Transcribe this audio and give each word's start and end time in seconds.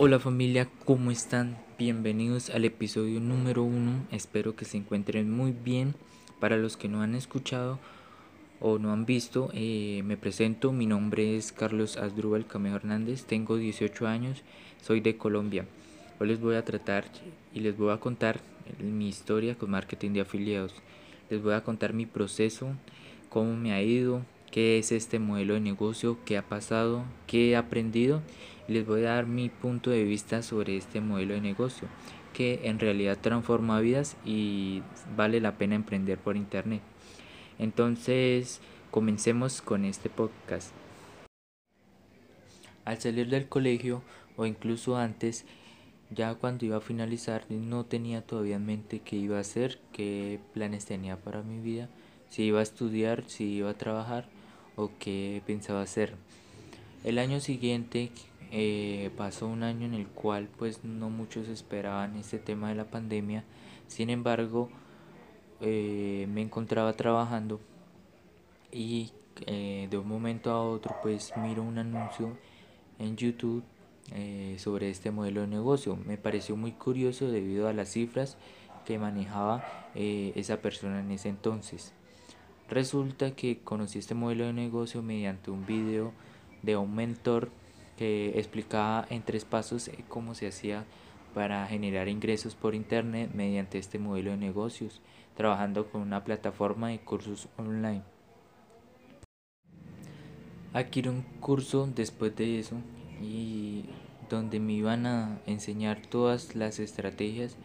Hola 0.00 0.20
familia, 0.20 0.68
¿cómo 0.84 1.10
están? 1.10 1.58
Bienvenidos 1.76 2.50
al 2.50 2.64
episodio 2.64 3.18
número 3.18 3.64
uno. 3.64 4.06
Espero 4.12 4.54
que 4.54 4.64
se 4.64 4.76
encuentren 4.76 5.28
muy 5.28 5.50
bien. 5.50 5.96
Para 6.38 6.56
los 6.56 6.76
que 6.76 6.86
no 6.86 7.02
han 7.02 7.16
escuchado 7.16 7.80
o 8.60 8.78
no 8.78 8.92
han 8.92 9.06
visto, 9.06 9.50
eh, 9.54 10.02
me 10.04 10.16
presento. 10.16 10.70
Mi 10.70 10.86
nombre 10.86 11.36
es 11.36 11.50
Carlos 11.50 11.96
Asdrúbal 11.96 12.46
Camejo 12.46 12.76
Hernández. 12.76 13.24
Tengo 13.24 13.56
18 13.56 14.06
años. 14.06 14.44
Soy 14.80 15.00
de 15.00 15.16
Colombia. 15.16 15.66
Hoy 16.20 16.28
les 16.28 16.40
voy 16.40 16.54
a 16.54 16.64
tratar 16.64 17.06
y 17.52 17.58
les 17.58 17.76
voy 17.76 17.92
a 17.92 17.98
contar 17.98 18.38
mi 18.78 19.08
historia 19.08 19.56
con 19.56 19.72
marketing 19.72 20.12
de 20.12 20.20
afiliados. 20.20 20.74
Les 21.28 21.42
voy 21.42 21.54
a 21.54 21.64
contar 21.64 21.92
mi 21.92 22.06
proceso, 22.06 22.68
cómo 23.30 23.56
me 23.56 23.72
ha 23.72 23.82
ido, 23.82 24.22
qué 24.52 24.78
es 24.78 24.92
este 24.92 25.18
modelo 25.18 25.54
de 25.54 25.60
negocio, 25.60 26.18
qué 26.24 26.38
ha 26.38 26.42
pasado, 26.42 27.02
qué 27.26 27.50
he 27.50 27.56
aprendido 27.56 28.22
les 28.68 28.86
voy 28.86 29.04
a 29.04 29.14
dar 29.14 29.26
mi 29.26 29.48
punto 29.48 29.90
de 29.90 30.04
vista 30.04 30.42
sobre 30.42 30.76
este 30.76 31.00
modelo 31.00 31.34
de 31.34 31.40
negocio 31.40 31.88
que 32.34 32.68
en 32.68 32.78
realidad 32.78 33.18
transforma 33.20 33.80
vidas 33.80 34.16
y 34.24 34.82
vale 35.16 35.40
la 35.40 35.56
pena 35.56 35.74
emprender 35.74 36.18
por 36.18 36.36
internet. 36.36 36.82
Entonces, 37.58 38.60
comencemos 38.90 39.62
con 39.62 39.84
este 39.84 40.10
podcast. 40.10 40.70
Al 42.84 43.00
salir 43.00 43.28
del 43.28 43.48
colegio 43.48 44.02
o 44.36 44.46
incluso 44.46 44.96
antes, 44.96 45.44
ya 46.10 46.34
cuando 46.34 46.64
iba 46.64 46.76
a 46.76 46.80
finalizar, 46.80 47.44
no 47.50 47.84
tenía 47.86 48.22
todavía 48.22 48.56
en 48.56 48.66
mente 48.66 49.00
qué 49.00 49.16
iba 49.16 49.38
a 49.38 49.40
hacer, 49.40 49.80
qué 49.92 50.38
planes 50.54 50.84
tenía 50.84 51.16
para 51.16 51.42
mi 51.42 51.60
vida, 51.60 51.88
si 52.28 52.44
iba 52.44 52.60
a 52.60 52.62
estudiar, 52.62 53.24
si 53.26 53.44
iba 53.44 53.70
a 53.70 53.78
trabajar 53.78 54.28
o 54.76 54.90
qué 54.98 55.42
pensaba 55.46 55.82
hacer. 55.82 56.14
El 57.04 57.18
año 57.18 57.40
siguiente 57.40 58.10
eh, 58.50 59.10
pasó 59.16 59.46
un 59.46 59.62
año 59.62 59.86
en 59.86 59.94
el 59.94 60.06
cual 60.06 60.48
pues 60.56 60.82
no 60.84 61.10
muchos 61.10 61.48
esperaban 61.48 62.16
este 62.16 62.38
tema 62.38 62.70
de 62.70 62.74
la 62.74 62.84
pandemia. 62.84 63.44
Sin 63.86 64.10
embargo, 64.10 64.70
eh, 65.60 66.26
me 66.30 66.42
encontraba 66.42 66.94
trabajando 66.94 67.60
y 68.72 69.12
eh, 69.46 69.88
de 69.90 69.98
un 69.98 70.08
momento 70.08 70.50
a 70.50 70.62
otro 70.62 70.96
pues 71.02 71.32
miro 71.36 71.62
un 71.62 71.78
anuncio 71.78 72.36
en 72.98 73.16
YouTube 73.16 73.64
sobre 74.56 74.88
este 74.88 75.10
modelo 75.10 75.42
de 75.42 75.48
negocio. 75.48 75.96
Me 75.96 76.16
pareció 76.16 76.56
muy 76.56 76.72
curioso 76.72 77.30
debido 77.30 77.68
a 77.68 77.74
las 77.74 77.90
cifras 77.90 78.38
que 78.86 78.98
manejaba 78.98 79.62
esa 79.94 80.62
persona 80.62 81.00
en 81.00 81.10
ese 81.10 81.28
entonces. 81.28 81.92
Resulta 82.70 83.32
que 83.32 83.58
conocí 83.58 83.98
este 83.98 84.14
modelo 84.14 84.46
de 84.46 84.54
negocio 84.54 85.02
mediante 85.02 85.50
un 85.50 85.66
video 85.66 86.12
de 86.62 86.78
un 86.78 86.94
mentor 86.94 87.50
que 87.98 88.38
explicaba 88.38 89.06
en 89.10 89.22
tres 89.22 89.44
pasos 89.44 89.88
eh, 89.88 90.04
cómo 90.08 90.36
se 90.36 90.46
hacía 90.46 90.84
para 91.34 91.66
generar 91.66 92.08
ingresos 92.08 92.54
por 92.54 92.76
internet 92.76 93.30
mediante 93.34 93.78
este 93.78 93.98
modelo 93.98 94.30
de 94.30 94.36
negocios, 94.36 95.00
trabajando 95.36 95.90
con 95.90 96.02
una 96.02 96.22
plataforma 96.22 96.88
de 96.88 97.00
cursos 97.00 97.48
online. 97.56 98.02
Adquirí 100.72 101.08
un 101.08 101.22
curso 101.40 101.88
después 101.92 102.36
de 102.36 102.60
eso 102.60 102.76
y 103.20 103.86
donde 104.30 104.60
me 104.60 104.74
iban 104.74 105.06
a 105.06 105.40
enseñar 105.46 106.00
todas 106.00 106.54
las 106.54 106.78
estrategias 106.78 107.56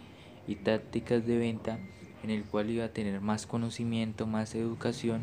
y 0.47 0.55
tácticas 0.55 1.27
de 1.27 1.37
venta 1.37 1.79
en 2.23 2.31
el 2.31 2.43
cual 2.43 2.71
iba 2.71 2.85
a 2.85 2.93
tener 2.93 3.21
más 3.21 3.45
conocimiento, 3.45 4.25
más 4.25 4.55
educación 4.55 5.21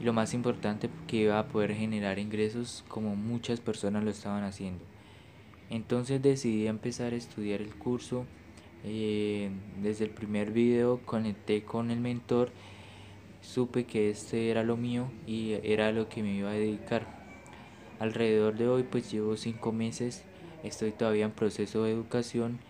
y 0.00 0.04
lo 0.04 0.12
más 0.12 0.34
importante 0.34 0.88
que 1.06 1.16
iba 1.16 1.38
a 1.38 1.48
poder 1.48 1.74
generar 1.74 2.18
ingresos 2.18 2.84
como 2.88 3.16
muchas 3.16 3.60
personas 3.60 4.04
lo 4.04 4.10
estaban 4.10 4.44
haciendo. 4.44 4.84
Entonces 5.70 6.22
decidí 6.22 6.66
empezar 6.66 7.12
a 7.12 7.16
estudiar 7.16 7.60
el 7.60 7.74
curso. 7.74 8.24
Eh, 8.84 9.50
desde 9.82 10.04
el 10.04 10.10
primer 10.10 10.52
video 10.52 11.00
conecté 11.04 11.62
con 11.62 11.90
el 11.90 12.00
mentor, 12.00 12.50
supe 13.42 13.84
que 13.84 14.10
este 14.10 14.50
era 14.50 14.62
lo 14.62 14.76
mío 14.76 15.10
y 15.26 15.54
era 15.64 15.90
lo 15.92 16.08
que 16.08 16.22
me 16.22 16.34
iba 16.34 16.50
a 16.50 16.54
dedicar. 16.54 17.18
Alrededor 17.98 18.56
de 18.56 18.68
hoy 18.68 18.84
pues 18.84 19.10
llevo 19.10 19.36
cinco 19.36 19.72
meses, 19.72 20.22
estoy 20.62 20.92
todavía 20.92 21.24
en 21.24 21.32
proceso 21.32 21.82
de 21.82 21.90
educación, 21.90 22.60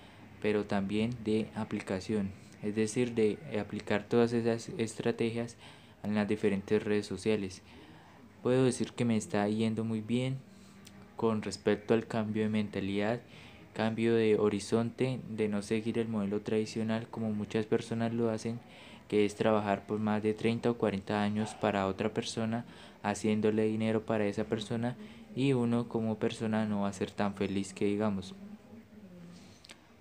pero 0.41 0.65
también 0.65 1.11
de 1.25 1.49
aplicación, 1.55 2.31
es 2.63 2.75
decir, 2.75 3.15
de 3.15 3.39
aplicar 3.61 4.05
todas 4.09 4.33
esas 4.33 4.71
estrategias 4.79 5.57
en 6.03 6.15
las 6.15 6.29
diferentes 6.29 6.83
redes 6.83 7.07
sociales. 7.07 7.63
Puedo 8.43 8.65
decir 8.65 8.93
que 8.93 9.05
me 9.05 9.17
está 9.17 9.49
yendo 9.49 9.85
muy 9.85 10.01
bien 10.01 10.39
con 11.17 11.43
respecto 11.43 11.95
al 11.95 12.07
cambio 12.07 12.45
de 12.45 12.49
mentalidad, 12.49 13.21
cambio 13.75 14.15
de 14.15 14.39
horizonte, 14.39 15.21
de 15.29 15.49
no 15.49 15.63
seguir 15.63 15.99
el 15.99 16.09
modelo 16.09 16.41
tradicional 16.41 17.09
como 17.09 17.33
muchas 17.33 17.67
personas 17.67 18.13
lo 18.13 18.31
hacen, 18.31 18.61
que 19.09 19.25
es 19.25 19.35
trabajar 19.35 19.87
por 19.87 19.99
más 19.99 20.23
de 20.23 20.35
30 20.35 20.71
o 20.71 20.75
40 20.79 21.23
años 21.23 21.55
para 21.55 21.87
otra 21.87 22.13
persona, 22.13 22.65
haciéndole 23.03 23.65
dinero 23.65 24.05
para 24.05 24.27
esa 24.27 24.45
persona 24.45 24.97
y 25.35 25.53
uno 25.53 25.89
como 25.89 26.19
persona 26.19 26.67
no 26.67 26.83
va 26.83 26.89
a 26.89 26.93
ser 26.93 27.11
tan 27.11 27.35
feliz 27.35 27.73
que 27.73 27.85
digamos. 27.85 28.35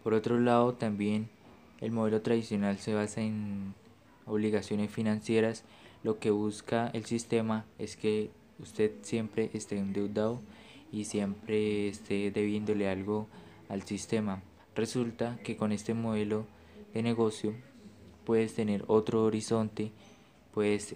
Por 0.03 0.13
otro 0.13 0.40
lado, 0.40 0.74
también 0.74 1.30
el 1.81 1.91
modelo 1.91 2.22
tradicional 2.22 2.78
se 2.78 2.94
basa 2.94 3.22
en 3.22 3.74
obligaciones 4.25 4.91
financieras 4.91 5.63
lo 6.07 6.19
que 6.19 6.31
busca 6.31 6.90
el 6.94 7.03
sistema 7.03 7.66
es 7.78 7.97
que 7.97 8.29
usted 8.59 8.94
siempre 9.01 9.50
esté 9.53 9.78
endeudado 9.78 10.40
y 10.90 11.03
siempre 11.03 11.90
esté 11.90 12.31
debiéndole 12.31 12.88
algo 12.88 13.28
al 13.68 13.84
sistema. 13.84 14.41
Resulta 14.73 15.38
que 15.44 15.57
con 15.57 15.73
este 15.73 15.94
modelo 15.94 16.45
de 16.94 17.03
negocio 17.03 17.56
puedes 18.23 18.56
tener 18.56 18.85
otro 18.88 19.25
horizonte, 19.25 19.91
puedes 20.53 20.95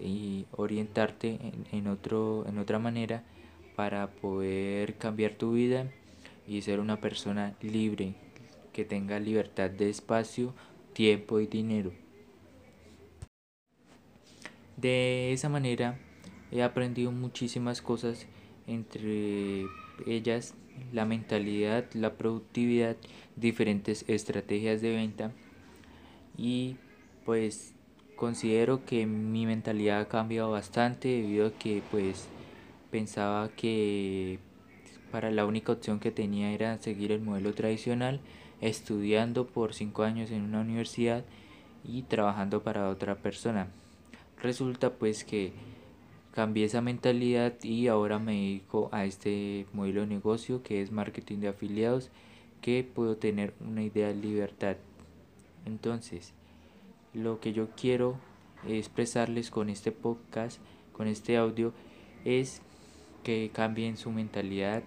orientarte 0.54 1.40
en, 1.74 1.88
otro, 1.88 2.46
en 2.48 2.58
otra 2.58 2.80
manera 2.80 3.22
para 3.76 4.12
poder 4.12 4.96
cambiar 4.96 5.34
tu 5.34 5.52
vida 5.52 5.92
y 6.48 6.62
ser 6.62 6.80
una 6.80 7.02
persona 7.02 7.54
libre, 7.60 8.14
que 8.72 8.86
tenga 8.86 9.20
libertad 9.20 9.70
de 9.72 9.90
espacio, 9.90 10.54
tiempo 10.94 11.42
y 11.42 11.48
dinero. 11.48 11.92
De 14.82 15.32
esa 15.32 15.48
manera 15.48 16.00
he 16.52 16.64
aprendido 16.64 17.12
muchísimas 17.12 17.84
cosas, 17.84 18.26
entre 18.66 19.66
ellas 20.08 20.56
la 20.92 21.06
mentalidad, 21.06 21.86
la 21.94 22.16
productividad, 22.16 22.98
diferentes 23.36 24.06
estrategias 24.08 24.82
de 24.82 24.96
venta 24.96 25.32
y 26.36 26.78
pues 27.26 27.76
considero 28.16 28.84
que 28.84 29.06
mi 29.06 29.46
mentalidad 29.46 30.02
ha 30.02 30.08
cambiado 30.08 30.50
bastante 30.50 31.10
debido 31.10 31.48
a 31.48 31.52
que 31.52 31.84
pues 31.92 32.28
pensaba 32.90 33.50
que 33.50 34.40
para 35.12 35.30
la 35.30 35.46
única 35.46 35.74
opción 35.74 36.00
que 36.00 36.10
tenía 36.10 36.54
era 36.54 36.80
seguir 36.80 37.12
el 37.12 37.22
modelo 37.22 37.54
tradicional, 37.54 38.20
estudiando 38.62 39.46
por 39.46 39.76
cinco 39.76 40.02
años 40.02 40.32
en 40.32 40.42
una 40.42 40.62
universidad 40.62 41.24
y 41.84 42.02
trabajando 42.02 42.64
para 42.64 42.90
otra 42.90 43.16
persona. 43.18 43.68
Resulta 44.42 44.94
pues 44.94 45.24
que 45.24 45.54
cambié 46.32 46.66
esa 46.66 46.82
mentalidad 46.82 47.54
y 47.64 47.88
ahora 47.88 48.18
me 48.18 48.34
dedico 48.34 48.90
a 48.92 49.06
este 49.06 49.68
modelo 49.74 50.02
de 50.02 50.08
negocio 50.08 50.64
que 50.64 50.82
es 50.82 50.92
marketing 50.92 51.40
de 51.40 51.50
afiliados 51.50 52.10
que 52.62 52.84
puedo 52.84 53.18
tener 53.18 53.54
una 53.60 53.84
idea 53.84 54.08
de 54.08 54.16
libertad. 54.16 54.78
Entonces, 55.66 56.34
lo 57.14 57.40
que 57.40 57.54
yo 57.54 57.70
quiero 57.76 58.18
expresarles 58.68 59.52
con 59.52 59.70
este 59.70 59.92
podcast, 59.92 60.60
con 60.94 61.08
este 61.08 61.38
audio, 61.38 61.74
es 62.26 62.62
que 63.24 63.52
cambien 63.54 63.98
su 63.98 64.12
mentalidad 64.12 64.84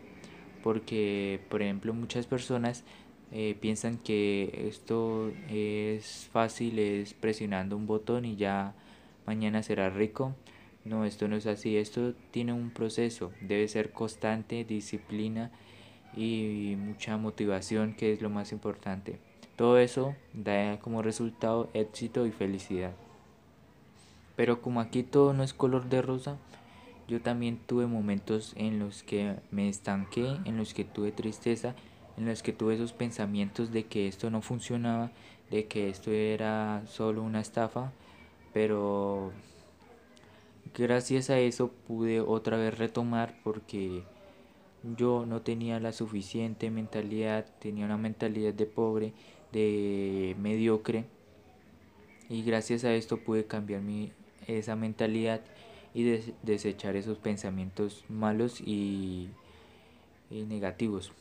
porque, 0.63 1.41
por 1.49 1.63
ejemplo, 1.63 1.93
muchas 1.93 2.27
personas 2.27 2.85
eh, 3.33 3.57
piensan 3.61 3.99
que 3.99 4.67
esto 4.69 5.31
es 5.51 6.29
fácil, 6.33 6.79
es 6.79 7.15
presionando 7.15 7.77
un 7.77 7.87
botón 7.87 8.25
y 8.25 8.37
ya 8.37 8.75
mañana 9.27 9.63
será 9.63 9.91
rico. 9.91 10.35
No, 10.85 11.05
esto 11.05 11.29
no 11.29 11.37
es 11.37 11.47
así, 11.47 11.77
esto 11.79 12.13
tiene 12.31 12.53
un 12.53 12.71
proceso, 12.71 13.33
debe 13.41 13.67
ser 13.69 13.93
constante, 13.93 14.65
disciplina 14.65 15.51
y 16.15 16.77
mucha 16.79 17.17
motivación, 17.17 17.95
que 17.95 18.13
es 18.13 18.21
lo 18.21 18.29
más 18.29 18.53
importante. 18.53 19.19
Todo 19.57 19.79
eso 19.79 20.15
da 20.35 20.79
como 20.81 21.01
resultado 21.01 21.71
éxito 21.73 22.27
y 22.27 22.33
felicidad. 22.33 22.93
Pero 24.37 24.61
como 24.61 24.81
aquí 24.81 25.03
todo 25.05 25.33
no 25.33 25.43
es 25.43 25.55
color 25.55 25.89
de 25.89 26.03
rosa, 26.03 26.37
yo 27.09 27.21
también 27.21 27.59
tuve 27.67 27.87
momentos 27.87 28.53
en 28.57 28.79
los 28.79 29.03
que 29.03 29.37
me 29.51 29.69
estanqué, 29.69 30.39
en 30.45 30.57
los 30.57 30.75
que 30.75 30.85
tuve 30.85 31.13
tristeza, 31.13 31.75
en 32.17 32.27
los 32.27 32.43
que 32.43 32.53
tuve 32.53 32.75
esos 32.75 32.93
pensamientos 32.93 33.73
de 33.73 33.85
que 33.85 34.09
esto 34.09 34.31
no 34.31 34.43
funcionaba, 34.43 35.11
de 35.51 35.67
que 35.67 35.89
esto 35.89 36.11
era 36.11 36.83
solo 36.87 37.23
una 37.23 37.41
estafa 37.41 37.93
pero 38.55 39.33
gracias 40.79 41.29
a 41.29 41.39
eso 41.41 41.73
pude 41.89 42.21
otra 42.21 42.57
vez 42.57 42.79
retomar 42.79 43.39
porque 43.43 44.05
yo 44.97 45.27
no 45.27 45.43
tenía 45.43 45.81
la 45.81 45.93
suficiente 45.93 46.71
mentalidad, 46.71 47.47
tenía 47.59 47.85
una 47.85 47.99
mentalidad 47.99 48.55
de 48.55 48.67
pobre, 48.67 49.13
de 49.53 50.37
mediocre 50.39 51.05
y 52.29 52.43
gracias 52.45 52.85
a 52.85 52.95
esto 52.95 53.19
pude 53.19 53.45
cambiar 53.45 53.83
mi, 53.83 54.13
esa 54.47 54.77
mentalidad 54.77 55.41
y 55.93 56.05
desechar 56.43 56.95
esos 56.95 57.19
pensamientos 57.19 58.05
malos 58.09 58.61
y, 58.61 59.31
y 60.31 60.43
negativos. 60.43 61.13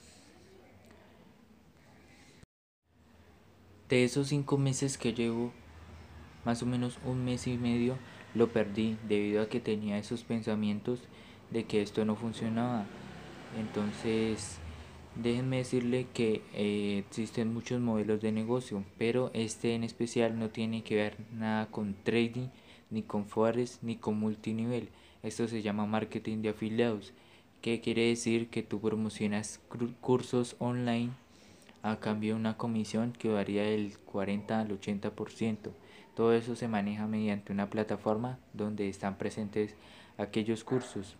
De 3.89 4.03
esos 4.03 4.27
cinco 4.27 4.57
meses 4.57 4.97
que 4.97 5.13
llevo, 5.13 5.51
más 6.45 6.61
o 6.63 6.65
menos 6.65 6.99
un 7.05 7.23
mes 7.23 7.47
y 7.47 7.57
medio 7.57 7.97
lo 8.33 8.51
perdí 8.51 8.97
debido 9.07 9.41
a 9.41 9.49
que 9.49 9.59
tenía 9.59 9.97
esos 9.97 10.23
pensamientos 10.23 10.99
de 11.51 11.65
que 11.65 11.81
esto 11.81 12.03
no 12.05 12.15
funcionaba. 12.15 12.85
Entonces, 13.59 14.57
déjenme 15.15 15.57
decirle 15.57 16.07
que 16.13 16.41
eh, 16.53 17.03
existen 17.07 17.53
muchos 17.53 17.79
modelos 17.79 18.21
de 18.21 18.31
negocio, 18.31 18.83
pero 18.97 19.29
este 19.33 19.75
en 19.75 19.83
especial 19.83 20.39
no 20.39 20.49
tiene 20.49 20.83
que 20.83 20.95
ver 20.95 21.17
nada 21.31 21.67
con 21.67 21.95
trading, 22.03 22.47
ni 22.89 23.03
con 23.03 23.25
forex, 23.25 23.79
ni 23.81 23.95
con 23.95 24.19
multinivel. 24.19 24.89
Esto 25.21 25.47
se 25.47 25.61
llama 25.61 25.85
marketing 25.85 26.41
de 26.41 26.49
afiliados, 26.49 27.13
que 27.61 27.79
quiere 27.79 28.07
decir 28.07 28.49
que 28.49 28.63
tú 28.63 28.81
promocionas 28.81 29.61
cursos 30.01 30.55
online 30.59 31.11
a 31.83 31.99
cambio 31.99 32.33
de 32.33 32.39
una 32.39 32.57
comisión 32.57 33.11
que 33.11 33.29
varía 33.29 33.63
del 33.63 33.97
40 33.99 34.59
al 34.61 34.79
80%. 34.79 35.71
Todo 36.15 36.33
eso 36.33 36.55
se 36.55 36.67
maneja 36.67 37.07
mediante 37.07 37.51
una 37.51 37.69
plataforma 37.69 38.39
donde 38.53 38.87
están 38.87 39.17
presentes 39.17 39.75
aquellos 40.17 40.63
cursos. 40.63 41.15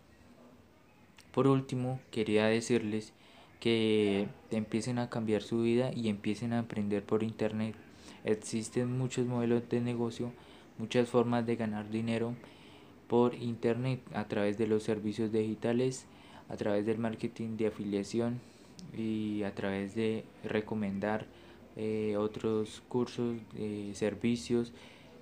Por 1.32 1.46
último, 1.46 2.00
quería 2.10 2.46
decirles 2.46 3.12
que 3.60 4.28
empiecen 4.50 4.98
a 4.98 5.10
cambiar 5.10 5.42
su 5.42 5.62
vida 5.62 5.90
y 5.94 6.08
empiecen 6.08 6.52
a 6.52 6.60
aprender 6.60 7.04
por 7.04 7.22
internet. 7.22 7.74
Existen 8.24 8.96
muchos 8.96 9.26
modelos 9.26 9.68
de 9.68 9.80
negocio, 9.80 10.32
muchas 10.78 11.08
formas 11.08 11.44
de 11.44 11.56
ganar 11.56 11.90
dinero 11.90 12.34
por 13.08 13.34
internet 13.34 14.00
a 14.14 14.24
través 14.28 14.56
de 14.56 14.66
los 14.66 14.82
servicios 14.82 15.30
digitales, 15.30 16.06
a 16.48 16.56
través 16.56 16.86
del 16.86 16.98
marketing 16.98 17.56
de 17.56 17.66
afiliación, 17.66 18.40
y 18.96 19.42
a 19.42 19.54
través 19.54 19.94
de 19.94 20.24
recomendar 20.44 21.26
eh, 21.76 22.16
otros 22.16 22.82
cursos, 22.88 23.36
eh, 23.56 23.90
servicios 23.94 24.72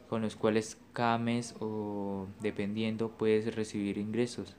con 0.09 0.21
los 0.21 0.37
cuales 0.37 0.77
cada 0.93 1.17
mes 1.17 1.55
o 1.61 2.27
dependiendo 2.41 3.11
puedes 3.11 3.55
recibir 3.55 3.97
ingresos. 3.97 4.55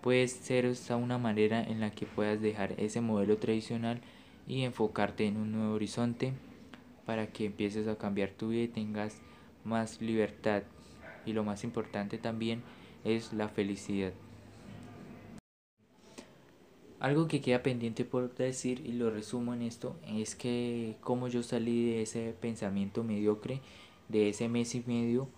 Puede 0.00 0.26
ser 0.28 0.64
esta 0.64 0.96
una 0.96 1.18
manera 1.18 1.62
en 1.62 1.80
la 1.80 1.90
que 1.90 2.06
puedas 2.06 2.40
dejar 2.40 2.72
ese 2.78 3.00
modelo 3.02 3.36
tradicional 3.36 4.00
y 4.48 4.62
enfocarte 4.62 5.26
en 5.26 5.36
un 5.36 5.52
nuevo 5.52 5.74
horizonte 5.74 6.32
para 7.04 7.26
que 7.26 7.46
empieces 7.46 7.88
a 7.88 7.98
cambiar 7.98 8.30
tu 8.30 8.48
vida 8.48 8.62
y 8.62 8.68
tengas 8.68 9.20
más 9.64 10.00
libertad. 10.00 10.62
Y 11.26 11.32
lo 11.32 11.44
más 11.44 11.64
importante 11.64 12.16
también 12.18 12.62
es 13.04 13.32
la 13.32 13.48
felicidad. 13.48 14.12
Algo 17.06 17.28
que 17.28 17.40
queda 17.40 17.62
pendiente 17.62 18.04
por 18.04 18.34
decir 18.34 18.82
y 18.84 18.90
lo 18.90 19.12
resumo 19.12 19.54
en 19.54 19.62
esto 19.62 19.94
es 20.08 20.34
que 20.34 20.96
como 21.02 21.28
yo 21.28 21.44
salí 21.44 21.88
de 21.88 22.02
ese 22.02 22.34
pensamiento 22.40 23.04
mediocre, 23.04 23.60
de 24.08 24.28
ese 24.28 24.48
mes 24.48 24.74
y 24.74 24.82
medio 24.88 25.28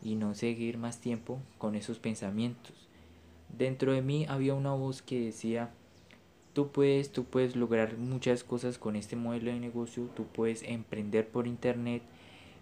y 0.00 0.14
no 0.14 0.36
seguir 0.36 0.78
más 0.78 1.00
tiempo 1.00 1.40
con 1.58 1.74
esos 1.74 1.98
pensamientos. 1.98 2.76
Dentro 3.48 3.92
de 3.92 4.02
mí 4.02 4.24
había 4.28 4.54
una 4.54 4.72
voz 4.74 5.02
que 5.02 5.18
decía, 5.18 5.70
tú 6.52 6.68
puedes, 6.68 7.10
tú 7.10 7.24
puedes 7.24 7.56
lograr 7.56 7.98
muchas 7.98 8.44
cosas 8.44 8.78
con 8.78 8.94
este 8.94 9.16
modelo 9.16 9.50
de 9.50 9.58
negocio, 9.58 10.08
tú 10.14 10.26
puedes 10.26 10.62
emprender 10.62 11.26
por 11.26 11.48
internet 11.48 12.02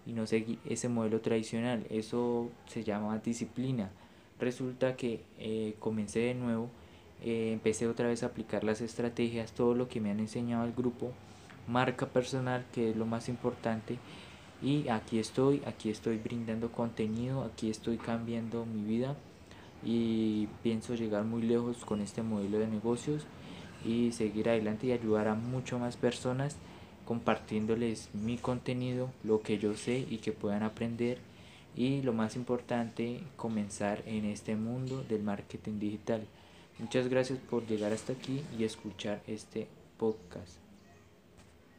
y 0.07 0.13
no 0.13 0.25
seguir 0.25 0.57
ese 0.65 0.89
modelo 0.89 1.21
tradicional. 1.21 1.85
Eso 1.91 2.49
se 2.65 2.83
llama 2.83 3.19
disciplina. 3.19 3.91
Resulta 4.39 4.95
que 4.95 5.21
eh, 5.37 5.75
comencé 5.77 6.21
de 6.21 6.33
nuevo 6.33 6.71
eh, 7.23 7.51
empecé 7.53 7.87
otra 7.87 8.07
vez 8.07 8.23
a 8.23 8.27
aplicar 8.27 8.63
las 8.63 8.81
estrategias, 8.81 9.53
todo 9.53 9.73
lo 9.73 9.87
que 9.87 10.01
me 10.01 10.11
han 10.11 10.19
enseñado 10.19 10.65
el 10.65 10.73
grupo, 10.73 11.11
marca 11.67 12.07
personal, 12.07 12.65
que 12.73 12.91
es 12.91 12.95
lo 12.95 13.05
más 13.05 13.29
importante. 13.29 13.97
Y 14.61 14.87
aquí 14.89 15.19
estoy, 15.19 15.61
aquí 15.65 15.89
estoy 15.89 16.17
brindando 16.17 16.71
contenido, 16.71 17.43
aquí 17.43 17.69
estoy 17.69 17.97
cambiando 17.97 18.65
mi 18.65 18.83
vida 18.83 19.15
y 19.83 20.47
pienso 20.63 20.95
llegar 20.95 21.23
muy 21.23 21.41
lejos 21.41 21.85
con 21.85 22.01
este 22.01 22.23
modelo 22.23 22.59
de 22.59 22.67
negocios 22.67 23.25
y 23.85 24.11
seguir 24.11 24.49
adelante 24.49 24.87
y 24.87 24.91
ayudar 24.91 25.27
a 25.27 25.35
mucho 25.35 25.77
más 25.77 25.97
personas 25.97 26.55
compartiéndoles 27.05 28.09
mi 28.13 28.37
contenido, 28.37 29.11
lo 29.23 29.41
que 29.41 29.59
yo 29.59 29.75
sé 29.75 30.05
y 30.09 30.17
que 30.17 30.31
puedan 30.31 30.63
aprender 30.63 31.19
y 31.75 32.01
lo 32.01 32.13
más 32.13 32.35
importante, 32.35 33.21
comenzar 33.35 34.01
en 34.05 34.25
este 34.25 34.55
mundo 34.55 35.03
del 35.07 35.23
marketing 35.23 35.79
digital. 35.79 36.25
Muchas 36.79 37.07
gracias 37.07 37.39
por 37.39 37.65
llegar 37.65 37.93
hasta 37.93 38.13
aquí 38.13 38.43
y 38.57 38.63
escuchar 38.63 39.21
este 39.27 39.67
podcast. 39.97 40.64